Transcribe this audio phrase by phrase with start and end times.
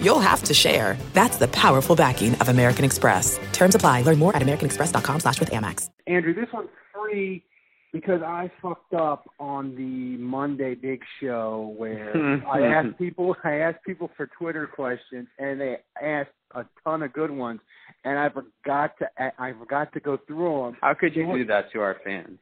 [0.00, 0.96] you'll have to share.
[1.12, 3.38] That's the powerful backing of American Express.
[3.52, 4.02] Terms apply.
[4.02, 5.90] Learn more at americanexpress.com slash with Amex.
[6.06, 7.44] Andrew, this one's free
[7.92, 13.84] because I fucked up on the Monday Big Show where I asked people I asked
[13.86, 17.60] people for Twitter questions and they asked a ton of good ones
[18.04, 20.76] and I forgot to I forgot to go through them.
[20.80, 22.38] How could you do that to our fans?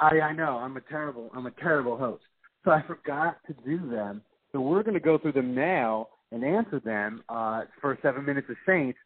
[0.00, 2.22] I I know I'm a terrible I'm a terrible host,
[2.64, 4.22] so I forgot to do them.
[4.52, 8.48] So we're going to go through them now and answer them uh, for seven minutes
[8.50, 8.98] of Saints.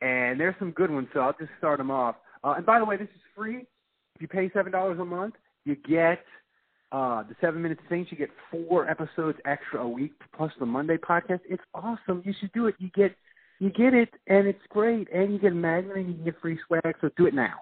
[0.00, 2.16] And there's some good ones, so I'll just start them off.
[2.44, 3.66] Uh, and by the way, this is free.
[4.14, 6.24] If you pay seven dollars a month, you get
[6.92, 8.10] uh, the seven minutes of Saints.
[8.10, 11.40] You get four episodes extra a week plus the Monday podcast.
[11.48, 12.22] It's awesome.
[12.24, 12.74] You should do it.
[12.78, 13.14] You get
[13.58, 15.08] you get it, and it's great.
[15.12, 16.94] And you get a magnet, and you can get free swag.
[17.00, 17.54] So do it now.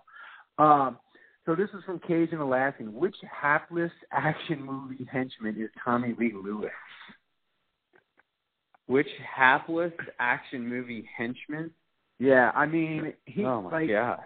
[0.59, 0.99] Um,
[1.47, 2.93] so this is from Cajun Alaskan.
[2.93, 6.71] Which hapless action movie henchman is Tommylee Lewis?
[8.87, 11.71] Which hapless action movie henchman?
[12.19, 14.21] Yeah, I mean, he oh my like god,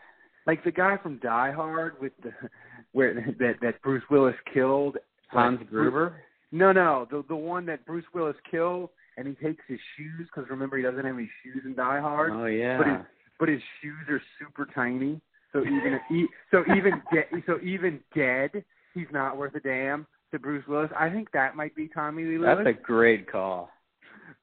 [0.46, 2.32] like the guy from Die Hard with the
[2.92, 4.96] where that that Bruce Willis killed
[5.28, 6.22] Hans Gruber.
[6.52, 10.48] No, no, the the one that Bruce Willis killed, and he takes his shoes because
[10.50, 12.32] remember he doesn't have any shoes in Die Hard.
[12.32, 12.96] Oh yeah, but his
[13.38, 15.20] but his shoes are super tiny,
[15.52, 20.38] so even he, so even de- so even dead, he's not worth a damn to
[20.38, 20.90] Bruce Willis.
[20.98, 22.58] I think that might be Tommylee Lewis.
[22.64, 23.70] That's a great call.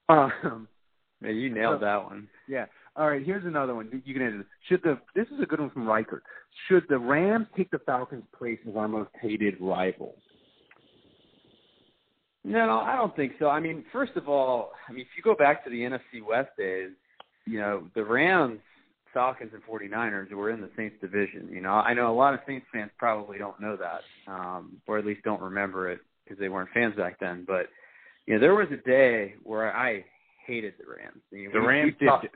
[0.44, 0.68] Um,
[1.22, 2.30] yeah, you nailed so, that one.
[2.48, 2.66] Yeah.
[2.96, 4.02] All right, here's another one.
[4.06, 4.48] You can answer this.
[4.70, 6.24] Should the this is a good one from Riker.
[6.68, 10.16] Should the Rams take the Falcons' place as our most hated rivals?
[12.44, 13.50] No, I don't think so.
[13.50, 16.52] I mean, first of all, I mean, if you go back to the NFC West
[16.58, 16.92] days,
[17.46, 18.60] you know, the Rams,
[19.14, 21.50] Falcons, and 49ers were in the Saints division.
[21.52, 24.98] You know, I know a lot of Saints fans probably don't know that, um, or
[24.98, 27.44] at least don't remember it because they weren't fans back then.
[27.46, 27.68] But
[28.28, 30.06] you know, there was a day where I
[30.46, 31.22] hated the Rams.
[31.32, 32.28] You know, the we, Rams we've talked,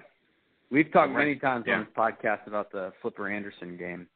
[0.72, 1.75] We've talked many times yeah.
[1.75, 4.07] on this podcast about the Flipper Anderson game.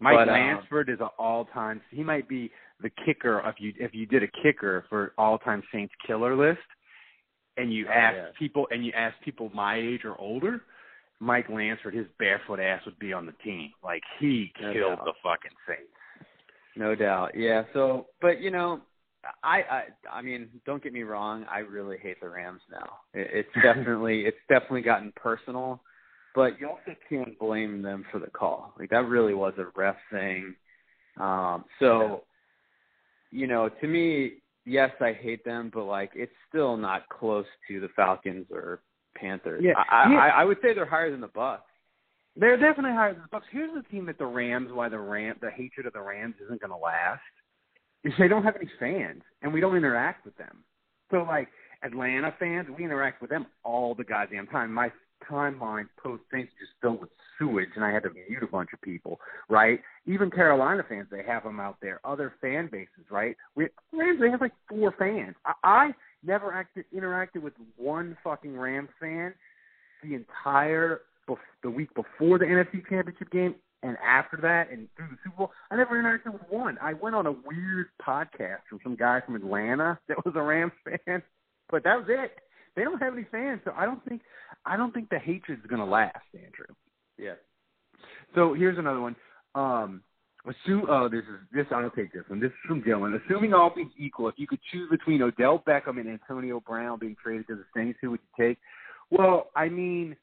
[0.00, 1.80] Mike But, uh, Lansford is an all-time.
[1.90, 2.50] He might be
[2.82, 6.58] the kicker if you if you did a kicker for all-time Saints killer list,
[7.56, 8.26] and you Oh, ask yeah.
[8.38, 10.62] people and you ask people my age or older,
[11.20, 13.70] Mike Lansford, his barefoot ass would be on the team.
[13.84, 15.04] Like he No killed doubt.
[15.04, 15.92] the fucking Saints.
[16.76, 17.32] No doubt.
[17.36, 17.64] Yeah.
[17.74, 18.80] So, but you know,
[19.42, 21.44] I, I, I mean, don't get me wrong.
[21.50, 22.98] I really hate the Rams now.
[23.12, 25.82] It, it's definitely, it's definitely gotten personal.
[26.34, 28.72] But you also can't blame them for the call.
[28.78, 30.54] Like that really was a ref thing.
[31.18, 32.22] Um, so,
[33.32, 37.80] you know, to me, yes, I hate them, but like it's still not close to
[37.80, 38.80] the Falcons or
[39.16, 39.62] Panthers.
[39.64, 39.72] Yeah.
[39.76, 40.18] I, Yeah.
[40.18, 41.60] I, I would say they're higher than the Bucs.
[42.36, 43.42] They're definitely higher than the Bucs.
[43.50, 46.60] Here's the team that the Rams, why the Ram, the hatred of the Rams isn't
[46.60, 47.20] going to last,
[48.18, 50.64] they don't have any fans, and we don't interact with them.
[51.10, 51.48] So like
[51.82, 54.72] Atlanta fans, we interact with them all the goddamn time.
[54.72, 54.90] My
[55.30, 58.80] timeline post things just filled with sewage, and I had to mute a bunch of
[58.80, 59.18] people.
[59.48, 59.80] Right?
[60.06, 62.00] Even Carolina fans, they have them out there.
[62.04, 63.36] Other fan bases, right?
[63.54, 65.36] We Rams, they have like four fans.
[65.44, 65.90] I, I
[66.24, 69.34] never acted interacted with one fucking Rams fan
[70.02, 71.02] the entire
[71.62, 75.50] the week before the NFC Championship game and after that and through the Super Bowl.
[75.70, 76.78] I never interacted with one.
[76.82, 80.72] I went on a weird podcast from some guy from Atlanta that was a Rams
[80.84, 81.22] fan,
[81.70, 82.32] but that was it.
[82.76, 84.22] They don't have any fans, so I don't think
[84.64, 86.74] I don't think the hatred's going to last, Andrew.
[87.18, 87.34] Yeah.
[88.34, 89.16] So here's another one.
[89.54, 90.02] Um,
[90.44, 90.86] assume.
[90.88, 91.66] Oh, this is this.
[91.70, 92.40] I'll take this one.
[92.40, 93.18] This is from Dylan.
[93.24, 97.16] Assuming all things equal, if you could choose between Odell Beckham and Antonio Brown being
[97.22, 98.58] traded to the Saints, who would you take?
[99.10, 100.16] Well, I mean,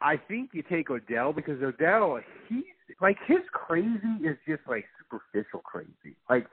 [0.00, 2.64] I think you take Odell because Odell, he's
[3.00, 6.16] like his crazy is just like superficial crazy.
[6.28, 6.46] Like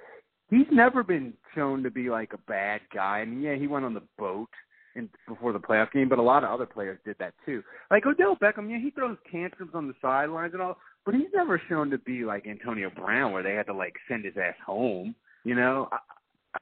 [0.49, 3.19] he's never been shown to be like a bad guy.
[3.19, 4.49] I mean, yeah, he went on the boat
[4.95, 7.63] in before the playoff game, but a lot of other players did that too.
[7.91, 11.61] Like Odell Beckham, yeah, he throws tantrums on the sidelines and all, but he's never
[11.69, 15.15] shown to be like Antonio Brown, where they had to like send his ass home.
[15.44, 15.97] You know, I,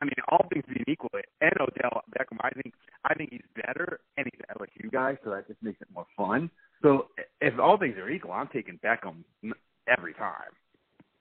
[0.02, 1.10] I mean, all things being equal,
[1.42, 2.74] and Odell Beckham, I think,
[3.32, 6.50] he's better, and he's an LSU guy, so that just makes it more fun.
[6.82, 7.08] So
[7.42, 9.24] if all things are equal, I'm taking Beckham
[9.98, 10.54] every time.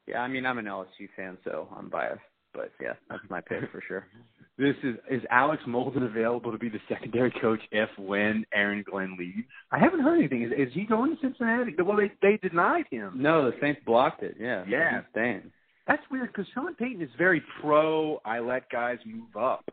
[0.06, 0.20] Yeah.
[0.20, 2.20] I mean, I'm an LSU fan, so I'm biased.
[2.52, 4.06] but yeah, that's my pick for sure.
[4.56, 9.16] This is is Alex Molden available to be the secondary coach if when Aaron Glenn
[9.18, 9.48] leaves?
[9.72, 10.42] I haven't heard anything.
[10.44, 11.74] Is, is he going to Cincinnati?
[11.82, 13.14] Well, they they denied him.
[13.16, 14.36] No, the Saints blocked it.
[14.38, 15.50] Yeah, yeah, he's staying.
[15.88, 18.20] That's weird because Sean Payton is very pro.
[18.24, 19.64] I let guys move up,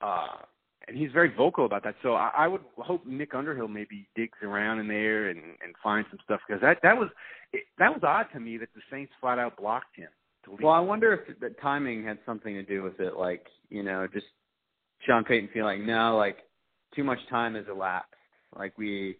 [0.00, 0.42] uh,
[0.88, 1.94] and he's very vocal about that.
[2.02, 6.08] So I, I would hope Nick Underhill maybe digs around in there and and finds
[6.10, 7.08] some stuff because that that was
[7.52, 10.08] it, that was odd to me that the Saints flat out blocked him.
[10.62, 13.16] Well, I wonder if the timing had something to do with it.
[13.16, 14.26] Like, you know, just
[15.00, 16.38] Sean Payton feeling no, like
[16.94, 18.14] too much time has elapsed.
[18.56, 19.16] Like we,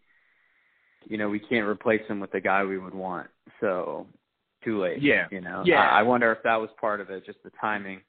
[1.06, 3.28] you know, we can't replace him with the guy we would want.
[3.60, 4.06] So
[4.64, 5.02] too late.
[5.02, 5.26] Yeah.
[5.30, 5.62] You know.
[5.66, 5.82] Yeah.
[5.82, 8.00] I, I wonder if that was part of it, just the timing.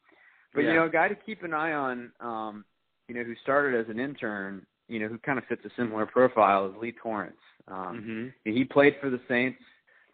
[0.53, 0.69] But Yeah.
[0.69, 2.65] you know, a guy to keep an eye on, um,
[3.09, 6.05] you know, who started as an intern, you know, who kind of fits a similar
[6.05, 7.35] profile is Lee Torrance.
[7.67, 8.53] Um, Mm-hmm.
[8.55, 9.59] he played for the Saints,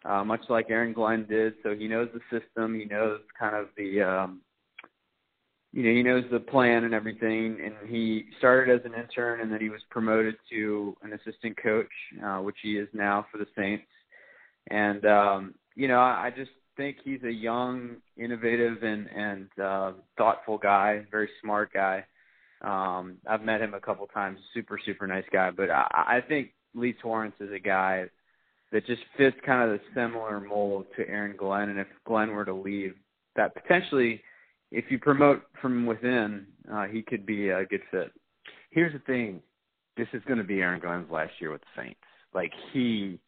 [0.04, 1.54] uh, much like Aaron Glenn did.
[1.62, 2.74] So he knows the system.
[2.74, 4.40] He knows kind of the, um,
[5.72, 7.58] you know, he knows the plan and everything.
[7.64, 11.86] And he started as an intern, and then he was promoted to an assistant coach,
[12.24, 13.84] uh, which he is now for the Saints.
[14.70, 19.92] And um, you know, I, I just think he's a young, innovative, and and uh,
[20.18, 21.04] thoughtful guy.
[21.10, 22.04] Very smart guy.
[22.66, 24.40] Um, I've met him a couple times.
[24.52, 25.50] Super, super nice guy.
[25.50, 28.06] But I, I think Lee Torrance is a guy
[28.72, 31.68] that just fits kind of the similar mold to Aaron Glenn.
[31.68, 32.94] And if Glenn were to leave,
[33.36, 34.20] that potentially,
[34.72, 38.10] if you promote from within, uh, he could be a good fit.
[38.70, 39.40] Here's the thing.
[39.96, 42.00] This is going to be Aaron Glenn's last year with the Saints.
[42.34, 43.20] Like he,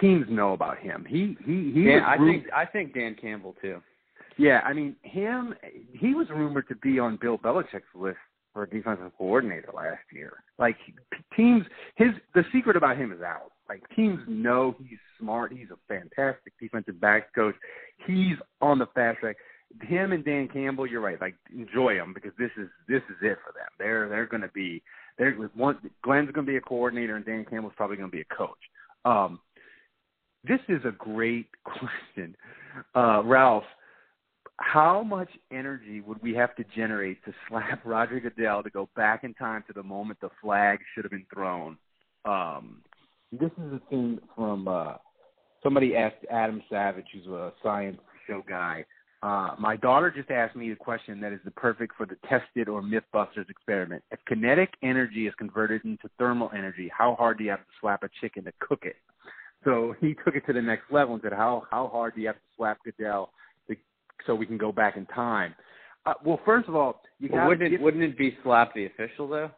[0.00, 1.04] teams know about him.
[1.06, 1.84] He he he.
[1.84, 3.80] Dan, I think I think Dan Campbell too.
[4.36, 5.54] Yeah, I mean him.
[5.92, 8.16] He was rumored to be on Bill Belichick's list
[8.52, 10.32] for a defensive coordinator last year.
[10.58, 10.76] Like
[11.36, 11.64] teams,
[11.96, 13.52] his the secret about him is out.
[13.68, 15.52] Like teams know he's smart.
[15.52, 17.54] He's a fantastic defensive back coach.
[18.06, 19.36] He's on the fast track.
[19.82, 21.20] Him and Dan Campbell, you're right.
[21.20, 23.68] Like enjoy them because this is this is it for them.
[23.78, 24.82] They're they're going to be
[25.18, 25.78] they're one.
[26.02, 28.58] Glenn's going to be a coordinator and Dan Campbell's probably going to be a coach.
[29.04, 29.38] Um,
[30.44, 32.34] this is a great question,
[32.94, 33.64] uh, Ralph
[34.60, 39.24] how much energy would we have to generate to slap Roger Goodell to go back
[39.24, 41.76] in time to the moment the flag should have been thrown?
[42.24, 42.82] Um,
[43.32, 44.94] this is a thing from uh,
[45.62, 48.84] somebody asked Adam Savage, who's a science show guy.
[49.22, 52.68] Uh, my daughter just asked me a question that is the perfect for the tested
[52.68, 54.02] or MythBusters experiment.
[54.10, 58.02] If kinetic energy is converted into thermal energy, how hard do you have to slap
[58.02, 58.96] a chicken to cook it?
[59.62, 62.28] So he took it to the next level and said, how how hard do you
[62.28, 63.30] have to slap Goodell
[64.26, 65.54] so we can go back in time?
[66.06, 69.28] Uh, well, first of all, you Well, wouldn't it wouldn't it be slap the official
[69.28, 69.50] though?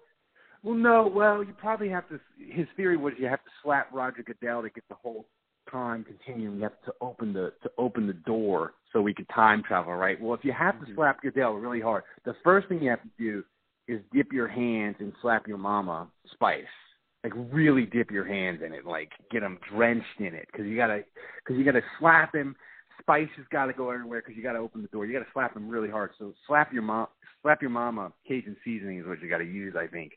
[0.62, 1.06] well, no.
[1.12, 2.18] Well, you probably have to.
[2.38, 5.26] His theory was you have to slap Roger Goodell to get the whole
[5.70, 6.56] time continuum.
[6.56, 10.20] You have to open the to open the door so we could time travel, right?
[10.20, 13.10] Well, if you have to slap Goodell really hard, the first thing you have to
[13.18, 13.44] do
[13.88, 16.64] is dip your hands and slap your mama Spice.
[17.24, 20.74] Like really dip your hands in it, like get them drenched in it, because you
[20.76, 21.04] gotta,
[21.38, 22.56] because you gotta slap him.
[23.02, 25.04] Spice has got to go everywhere because you got to open the door.
[25.06, 26.10] You got to slap him really hard.
[26.18, 27.08] So slap your mom,
[27.42, 28.12] slap your mama.
[28.26, 30.12] Cajun seasoning is what you got to use, I think.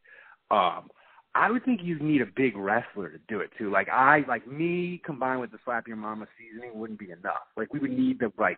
[0.51, 0.89] Um,
[1.33, 3.69] I would think you'd need a big wrestler to do it too.
[3.69, 7.43] Like I, like me, combined with the slap your mama seasoning wouldn't be enough.
[7.57, 8.57] Like we would need to like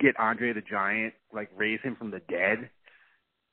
[0.00, 2.70] get Andre the Giant, like raise him from the dead.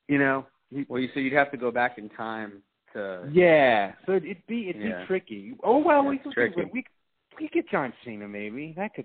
[0.08, 0.46] You know?
[0.88, 2.62] Well, you so you'd have to go back in time
[2.94, 3.28] to.
[3.32, 3.92] yeah.
[4.06, 5.00] So it'd be it'd Yeah.
[5.00, 5.54] be tricky.
[5.62, 6.84] Oh well, we could we we
[7.36, 8.72] could get John Cena maybe.
[8.76, 9.04] That could.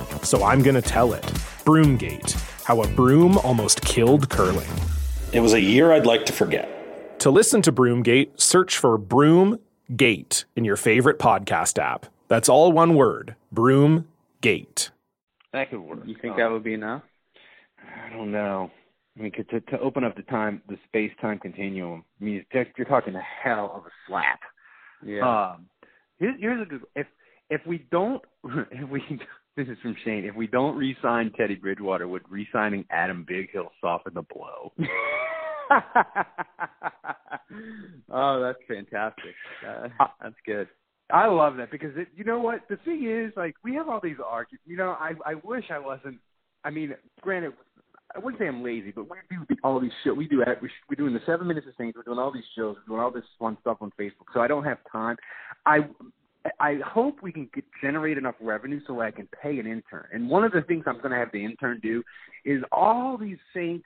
[0.23, 1.23] so I'm going to tell it.
[1.65, 4.69] Broomgate How a Broom Almost Killed Curling.
[5.33, 7.19] It was a year I'd like to forget.
[7.19, 12.07] To listen to Broomgate, search for Broomgate in your favorite podcast app.
[12.27, 14.89] That's all one word Broomgate.
[15.53, 15.99] That could work.
[16.05, 17.03] You think Um, that would be enough?
[17.79, 18.71] I don't know.
[19.17, 22.05] I mean, to to open up the time, the space time continuum.
[22.19, 24.39] I mean, you're you're talking a hell of a slap.
[25.05, 25.51] Yeah.
[25.53, 25.65] Um,
[26.17, 26.81] here's, here's a good.
[26.95, 27.07] If
[27.49, 28.21] if we don't,
[28.71, 29.01] if we
[29.57, 30.25] this is from Shane.
[30.25, 34.71] If we don't re-sign Teddy Bridgewater, would re-signing Adam Bighill soften the blow?
[38.11, 39.35] oh, that's fantastic.
[39.67, 39.87] Uh,
[40.21, 40.67] that's good.
[41.13, 43.99] I love that because it, you know what the thing is like we have all
[44.01, 44.63] these arguments.
[44.65, 46.19] You know, I I wish I wasn't.
[46.63, 47.51] I mean, granted,
[48.15, 50.17] I wouldn't say I'm lazy, but we do all these shows.
[50.17, 51.93] We do we we're doing the seven minutes of things.
[51.95, 52.77] We're doing all these shows.
[52.77, 54.31] We're doing all this fun stuff on Facebook.
[54.33, 55.17] So I don't have time.
[55.65, 55.79] I
[56.59, 60.05] I hope we can get, generate enough revenue so I can pay an intern.
[60.11, 62.03] And one of the things I'm going to have the intern do
[62.45, 63.85] is all these Saints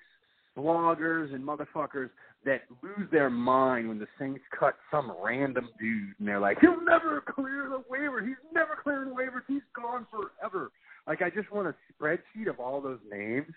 [0.57, 2.09] bloggers and motherfuckers
[2.45, 6.83] that lose their mind when the Saints cut some random dude and they're like, he'll
[6.83, 8.23] never clear the waiver.
[8.23, 9.41] He's never clearing waivers.
[9.47, 10.71] He's gone forever.
[11.07, 13.51] Like I just want a spreadsheet of all those names.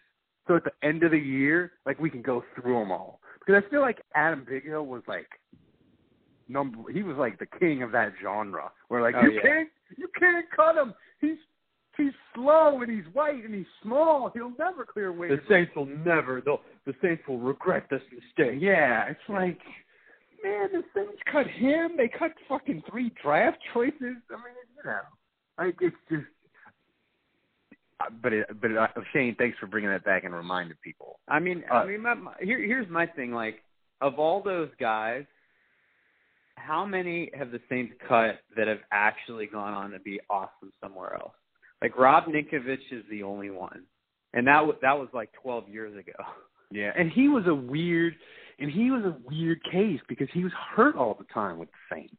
[0.48, 3.20] So at the end of the year, like we can go through them all.
[3.38, 5.28] Because I feel like Adam Bighill was like
[6.48, 6.90] number.
[6.92, 8.70] He was like the king of that genre.
[8.88, 9.40] Where like Oh, you yeah.
[9.42, 10.94] can't, you can't cut him.
[11.20, 11.36] He's
[11.96, 14.30] he's slow and he's white and he's small.
[14.34, 15.40] He'll never clear waivers.
[15.40, 16.40] The Saints will never.
[16.44, 18.58] They'll, the Saints will regret this mistake.
[18.60, 19.58] Yeah, it's like,
[20.44, 21.92] man, the Saints cut him.
[21.96, 23.96] They cut fucking three draft choices.
[24.00, 24.98] I mean, you know,
[25.58, 26.24] like it's just.
[28.00, 31.18] uh, But it, but uh, Shane, thanks for bringing that back and reminding people.
[31.28, 33.32] I mean, Uh, I mean, my, my, here, here's my thing.
[33.32, 33.56] Like,
[34.00, 35.24] of all those guys,
[36.58, 41.14] how many have the Saints cut that have actually gone on to be awesome somewhere
[41.14, 41.32] else?
[41.80, 43.84] Like Rob Ninkovich is the only one,
[44.34, 46.12] and that was that was like 12 years ago.
[46.70, 48.14] Yeah, and he was a weird,
[48.58, 51.96] and he was a weird case because he was hurt all the time with the
[51.96, 52.14] Saints.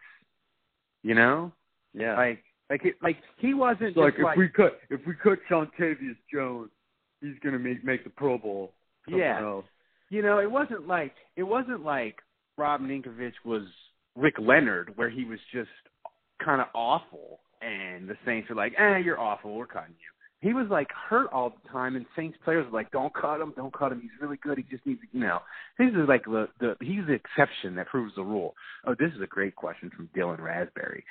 [1.03, 1.51] You know,
[1.93, 2.15] Yeah.
[2.17, 5.39] like like it, like he wasn't like just if like we cut if we cut
[5.49, 6.71] Tavius Jones,
[7.21, 8.73] he's gonna make make the Pro Bowl.
[9.07, 9.39] Yeah.
[9.41, 9.65] else.
[10.09, 12.17] you know, it wasn't like it wasn't like
[12.57, 13.63] Rob Ninkovich was
[14.15, 15.69] Rick Leonard, where he was just
[16.43, 19.55] kind of awful, and the Saints were like, "Eh, you're awful.
[19.55, 20.05] We're cutting you."
[20.41, 23.53] He was like hurt all the time, and Saints players were like, "Don't cut him.
[23.57, 23.99] Don't cut him.
[24.01, 24.57] He's really good.
[24.57, 25.39] He just needs, to, you know."
[25.77, 28.55] This is like the the he's the exception that proves the rule.
[28.85, 31.03] Oh, this is a great question from Dylan Raspberry.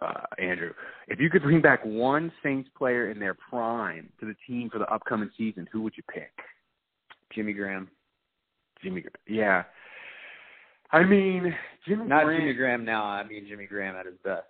[0.00, 0.72] Uh, Andrew,
[1.08, 4.78] if you could bring back one Saints player in their prime to the team for
[4.78, 6.32] the upcoming season, who would you pick?
[7.34, 7.88] Jimmy Graham.
[8.82, 9.02] Jimmy.
[9.02, 9.64] Gra- Yeah.
[10.92, 11.54] I mean,
[11.86, 13.04] Jimmy Not Graham, Jimmy Graham now.
[13.04, 14.46] I mean Jimmy Graham at his best.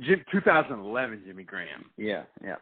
[0.00, 1.86] Jim, 2011 Jimmy Graham.
[1.96, 2.56] Yeah, yeah.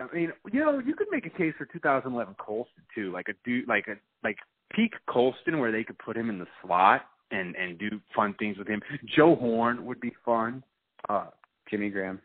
[0.00, 3.34] I mean, you know, you could make a case for 2011 Colston too, like a
[3.44, 3.94] dude, like a
[4.24, 4.36] like
[4.74, 8.56] peak Colston, where they could put him in the slot and and do fun things
[8.58, 8.80] with him.
[9.16, 10.62] Joe Horn would be fun.
[11.08, 11.26] Uh,
[11.70, 12.20] Jimmy Graham.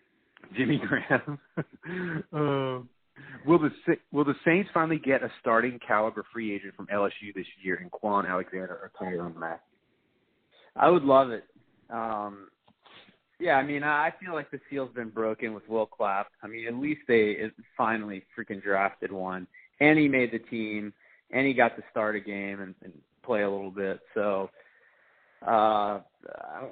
[0.56, 1.40] Jimmy Graham.
[1.58, 2.84] uh,
[3.46, 3.72] will the
[4.12, 7.90] will the Saints finally get a starting caliber free agent from LSU this year in
[7.90, 9.60] Kwon Alexander or Tyrann Mathieu?
[10.78, 11.46] I would love it.
[11.90, 12.50] Um,
[13.40, 16.28] yeah, I mean, I feel like the seal's been broken with Will Clapp.
[16.42, 19.48] I mean, at least they finally freaking drafted one,
[19.80, 20.92] and he made the team,
[21.32, 22.94] and he got to start a game and, and
[23.24, 24.00] play a little bit.
[24.16, 24.50] So,
[25.46, 26.00] uh,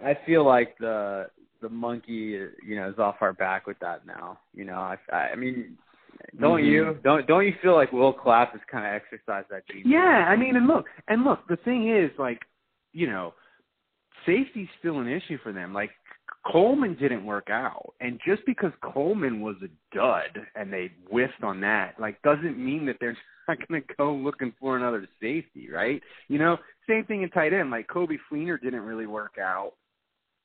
[0.04, 1.28] I feel like the
[1.62, 4.40] the monkey, you know, is off our back with that now.
[4.54, 5.78] You know, I, I mean,
[6.40, 6.66] don't Mhm.
[6.66, 7.00] you?
[7.04, 9.84] Don't don't you feel like Will Clapp has kind of exercised that gene?
[9.86, 12.42] Yeah, I mean, and look, and look, the thing is, like,
[12.94, 13.34] you know,
[14.26, 15.74] safety's still an issue for them.
[15.74, 15.92] Like,
[16.52, 21.60] Coleman didn't work out, and just because Coleman was a dud and they whiffed on
[21.62, 23.18] that, like, doesn't mean that they're
[23.48, 26.02] not going to go looking for another safety, right?
[26.28, 27.72] You know, same thing in tight end.
[27.72, 29.74] Like, Coby Fleener didn't really work out.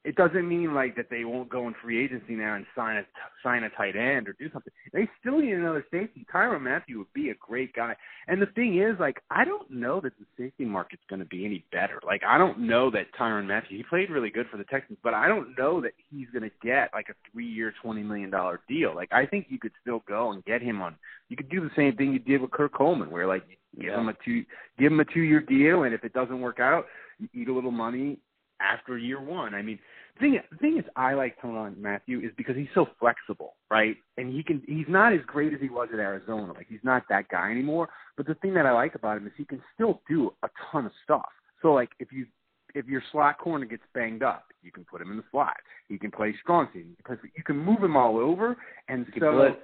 [0.02, 3.02] It doesn't mean like that they won't go in free agency now and sign a
[3.42, 4.72] sign a tight end or do something.
[4.94, 6.24] They still need another safety.
[6.32, 7.94] Tyrann Mathieu would be a great guy.
[8.26, 11.44] And the thing is, like, I don't know that the safety market's going to be
[11.44, 12.00] any better.
[12.06, 13.76] Like, I don't know that Tyrann Mathieu.
[13.76, 16.56] He played really good for the Texans, but I don't know that he's going to
[16.62, 18.94] get like a three-year, twenty million dollar deal.
[18.94, 20.96] Like, I think you could still go and get him on.
[21.28, 23.92] You could do the same thing you did with Kurt Coleman, where like you give
[23.92, 24.00] Yeah.
[24.00, 24.46] him a two,
[24.78, 26.86] give him a two-year deal, and if it doesn't work out,
[27.18, 28.18] you eat a little money
[28.60, 29.54] after year one.
[29.54, 29.78] I mean,
[30.14, 33.96] the thing the thing is, I like Tyrann Mathieu is because he's so flexible, right?
[34.16, 36.52] And he can he's not as great as he was at Arizona.
[36.52, 37.88] Like he's not that guy anymore.
[38.16, 40.86] But the thing that I like about him is he can still do a ton
[40.86, 41.28] of stuff.
[41.62, 42.26] So like if you
[42.74, 45.56] if your slot corner gets banged up, you can put him in the slot.
[45.88, 46.94] He can play strong safety.
[46.96, 48.56] Because you can move him all over,
[48.88, 49.56] and He can so blitz.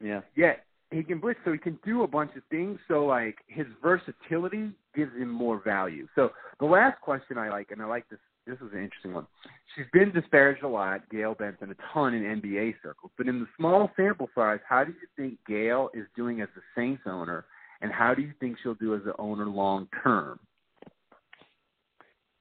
[0.00, 0.20] Yeah.
[0.36, 0.54] yeah,
[0.90, 2.78] he can blitz, so he can do a bunch of things.
[2.88, 6.06] So like his versatility gives him more value.
[6.14, 6.30] So
[6.60, 8.18] the last question I like, and I like this.
[8.46, 9.26] This is an interesting one.
[9.74, 13.12] She's been disparaged a lot, Gail Benson, a ton in NBA circles.
[13.16, 16.62] But in the small sample size, how do you think Gail is doing as the
[16.76, 17.44] Saints owner,
[17.80, 20.40] and how do you think she'll do as the owner long term?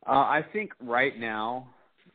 [0.07, 1.67] Uh, I think right now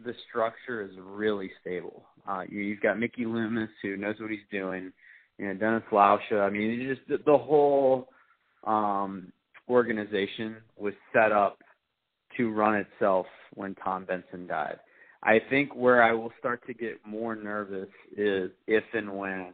[0.05, 2.03] the structure is really stable.
[2.29, 4.93] Uh, you, you've got Mickey Loomis who knows what he's doing.
[5.39, 6.41] You know, Dennis Lauscha.
[6.41, 8.09] I mean, just the, the whole
[8.67, 9.33] um,
[9.69, 11.59] organization was set up
[12.37, 14.79] to run itself when Tom Benson died.
[15.23, 19.53] I think where I will start to get more nervous is if and when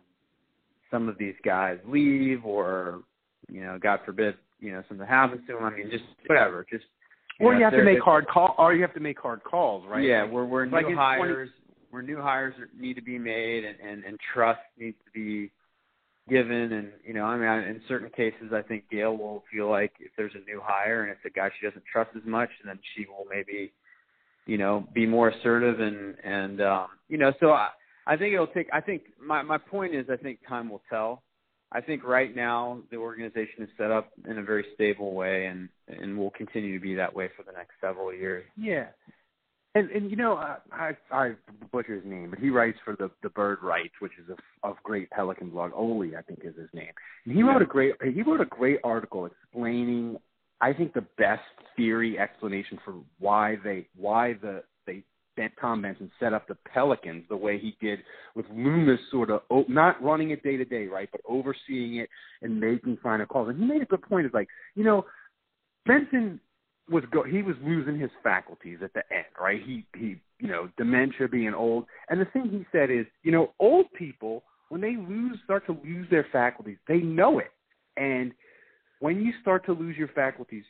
[0.90, 3.00] some of these guys leave or,
[3.48, 5.64] you know, God forbid, you know, something happens to them.
[5.64, 6.66] I mean, just whatever.
[6.70, 6.84] Just
[7.40, 9.84] Or know, you have to make hard call, or you have to make hard calls,
[9.88, 10.04] right?
[10.04, 11.48] Yeah, Like- where where new like in 20 hires
[11.90, 15.50] where new hires need to be made and, and and trust needs to be
[16.28, 19.92] given and you know I mean in certain cases I think Gail will feel like
[20.00, 22.78] if there's a new hire and it's a guy she doesn't trust as much then
[22.94, 23.72] she will maybe
[24.46, 27.68] you know be more assertive and and um you know so I
[28.06, 31.22] I think it'll take I think my my point is I think time will tell
[31.74, 35.68] I think right now the organization is set up in a very stable way and
[35.88, 38.44] and will continue to be that way for the next several years.
[38.56, 38.88] Yeah.
[39.74, 41.32] And and you know I I, I
[41.72, 44.74] butcher his name, but he writes for the the Bird Writes, which is a, a
[44.82, 45.72] great Pelican blog.
[45.74, 46.92] Oli, I think, is his name.
[47.24, 50.18] And he wrote a great he wrote a great article explaining,
[50.62, 51.42] I think, the best
[51.76, 55.02] theory explanation for why they why the they
[55.36, 57.98] Ben Tom Benson set up the Pelicans the way he did
[58.34, 62.08] with Loomis, sort of o- not running it day to day, right, but overseeing it
[62.40, 63.48] and making final calls.
[63.48, 64.26] And he made a good point.
[64.26, 65.04] Is like you know
[65.84, 66.40] Benson
[66.88, 69.60] was go he was losing his faculties at the end, right?
[69.62, 71.86] He he you know, dementia being old.
[72.10, 75.78] And the thing he said is, you know, old people when they lose start to
[75.84, 77.52] lose their faculties, they know it.
[77.96, 78.32] And
[79.02, 80.62] when you start to lose your faculties,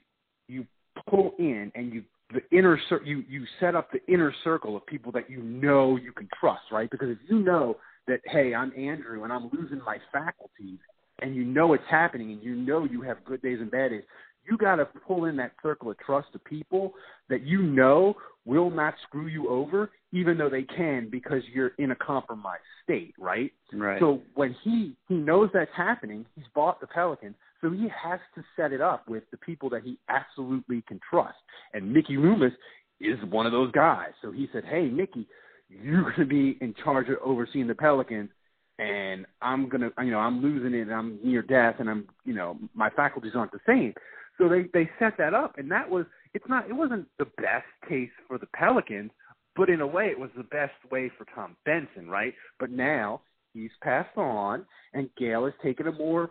[0.48, 0.66] you
[1.08, 4.86] pull in and you the inner cir- you you set up the inner circle of
[4.86, 6.90] people that you know you can trust, right?
[6.90, 7.76] Because if you know
[8.08, 10.78] that hey, I'm Andrew and I'm losing my faculties
[11.20, 14.02] and you know it's happening and you know you have good days and bad days,
[14.50, 16.94] you got to pull in that circle of trust of people
[17.28, 18.14] that you know
[18.46, 23.14] will not screw you over, even though they can because you're in a compromised state,
[23.18, 23.52] right?
[23.74, 24.00] Right.
[24.00, 28.42] So when he he knows that's happening, he's bought the Pelicans, so he has to
[28.56, 31.38] set it up with the people that he absolutely can trust.
[31.72, 32.52] And Mickey Loomis
[33.00, 34.10] is one of those guys.
[34.20, 35.26] So he said, "Hey, Mickey,
[35.68, 38.30] you're going to be in charge of overseeing the Pelicans."
[38.78, 40.82] And I'm gonna, you know, I'm losing it.
[40.82, 43.94] And I'm near death, and I'm, you know, my faculties aren't the same.
[44.38, 47.66] So they they set that up, and that was it's not it wasn't the best
[47.88, 49.12] case for the Pelicans,
[49.54, 52.34] but in a way it was the best way for Tom Benson, right?
[52.58, 53.20] But now
[53.52, 56.30] he's passed on, and Gail has taken a more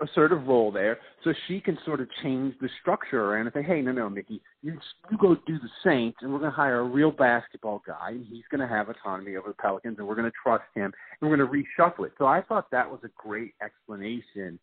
[0.00, 3.80] assertive role there, so she can sort of change the structure around and say, hey,
[3.80, 4.78] no, no, Mickey, you
[5.10, 8.26] you go do the Saints, and we're going to hire a real basketball guy, and
[8.26, 11.30] he's going to have autonomy over the Pelicans, and we're going to trust him, and
[11.30, 12.12] we're going to reshuffle it.
[12.18, 14.58] So I thought that was a great explanation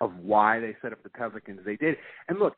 [0.00, 1.96] of why they set up the Pelicans they did.
[2.28, 2.54] And look,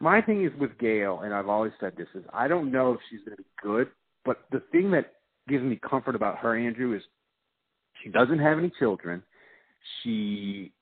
[0.00, 3.00] my thing is with Gail, and I've always said this is I don't know if
[3.10, 3.88] she's going to be good,
[4.24, 5.12] but the thing that
[5.48, 7.02] gives me comfort about her, Andrew, is
[8.02, 9.22] she doesn't have any children.
[10.02, 10.72] She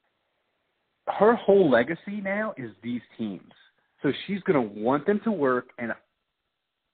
[1.09, 3.53] her whole legacy now is these teams.
[4.03, 5.93] So she's going to want them to work, and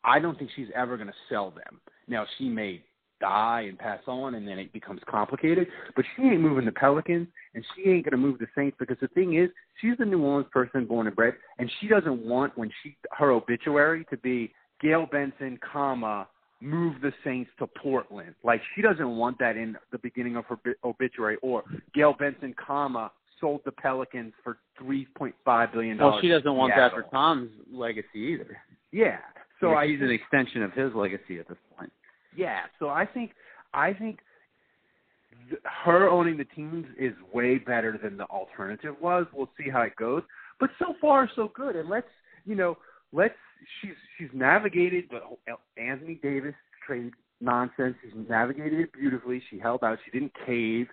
[0.04, 1.80] I don't think she's ever going to sell them.
[2.08, 2.82] Now she may
[3.20, 5.68] die and pass on, and then it becomes complicated.
[5.94, 8.96] But she ain't moving the Pelicans, and she ain't going to move the Saints because
[9.00, 12.56] the thing is, she's the New Orleans person born and bred, and she doesn't want
[12.56, 16.26] when she her obituary to be Gail Benson, comma
[16.62, 18.34] move the Saints to Portland.
[18.42, 23.10] Like she doesn't want that in the beginning of her obituary, or Gail Benson, comma
[23.40, 26.12] sold the Pelicans for three point five billion dollars.
[26.14, 28.58] Well, she doesn't want that for Tom's legacy either.
[28.92, 29.18] Yeah.
[29.60, 31.92] So yeah, I, he's an extension of his legacy at this point.
[32.36, 33.32] Yeah, so I think
[33.74, 34.20] I think
[35.48, 39.26] th- her owning the teams is way better than the alternative was.
[39.32, 40.22] We'll see how it goes,
[40.58, 41.76] but so far so good.
[41.76, 42.08] And let's
[42.46, 42.78] you know
[43.12, 43.34] let's
[43.80, 46.54] she's she's navigated the Anthony Davis
[46.86, 47.96] trade nonsense.
[48.02, 49.42] She's navigated it beautifully.
[49.50, 49.98] She held out.
[50.04, 50.86] She didn't cave.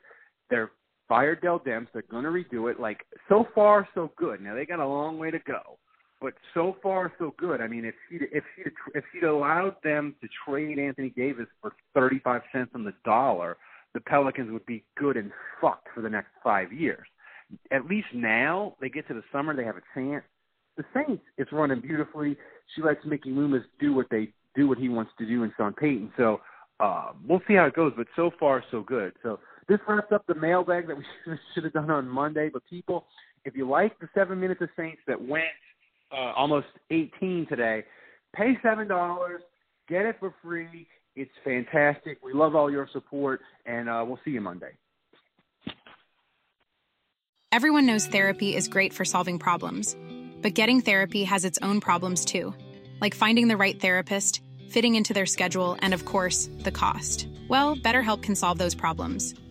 [0.49, 0.71] They're
[1.07, 1.87] fired Dell Demps.
[1.93, 2.79] They're going to redo it.
[2.79, 4.41] Like so far so good.
[4.41, 5.77] Now they got a long way to go
[6.21, 7.61] but so far so good.
[7.61, 8.63] I mean, if she if she
[8.95, 13.57] if she'd allowed them to trade Anthony Davis for thirty five cents on the dollar,
[13.93, 17.07] the Pelicans would be good and fucked for the next five years.
[17.71, 20.23] At least now they get to the summer, they have a chance.
[20.75, 22.37] The Saints, it's running beautifully.
[22.75, 25.73] She lets Mickey Loomis do what they do what he wants to do in Sean
[25.73, 26.11] Payton.
[26.17, 26.41] So
[26.79, 27.93] uh, we'll see how it goes.
[27.95, 29.13] But so far so good.
[29.23, 31.03] So this wraps up the mailbag that we
[31.53, 32.49] should have done on Monday.
[32.51, 33.05] But people,
[33.45, 35.45] if you like the seven minutes of Saints that went
[36.11, 37.83] uh, almost 18 today.
[38.35, 39.41] Pay seven dollars,
[39.87, 40.87] get it for free.
[41.15, 42.19] It's fantastic.
[42.23, 44.71] We love all your support, and uh, we'll see you Monday.
[47.51, 49.95] Everyone knows therapy is great for solving problems,
[50.41, 52.53] but getting therapy has its own problems too,
[53.01, 57.27] like finding the right therapist, fitting into their schedule, and of course, the cost.
[57.49, 59.33] Well, BetterHelp can solve those problems.